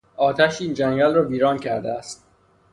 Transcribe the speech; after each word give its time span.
آتش 0.17 0.61
این 0.61 0.73
جنگل 0.73 1.13
را 1.13 1.27
ویران 1.27 1.57
کرده 1.59 1.93
است. 1.93 2.25